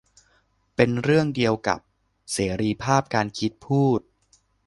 [0.75, 1.79] เป็นเรื่องเดียวกับ
[2.31, 3.99] เสรีภาพการคิด พูด